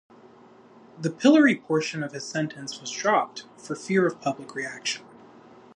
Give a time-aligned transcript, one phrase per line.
[0.99, 5.05] The pillory portion of his sentence was dropped, for fear of public reaction.